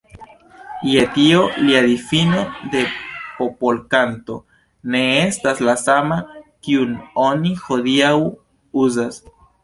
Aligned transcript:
Je 0.91 1.01
tio 1.15 1.41
lia 1.65 1.81
difino 1.87 2.39
de 2.75 2.79
popolkanto 3.33 4.37
ne 4.95 5.01
estas 5.25 5.61
la 5.67 5.75
sama, 5.81 6.17
kiun 6.69 6.95
oni 7.25 7.53
hodiaŭ 7.67 8.15
uzas. 8.85 9.21